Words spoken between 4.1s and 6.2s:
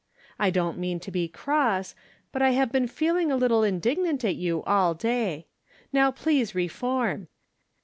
at you all day. Now